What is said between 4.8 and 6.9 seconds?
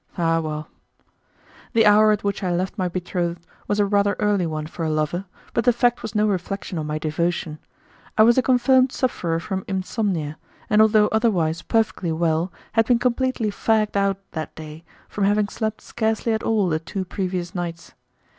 a lover, but the fact was no reflection on